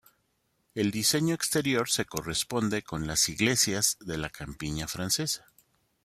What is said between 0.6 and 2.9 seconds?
El diseño exterior se corresponde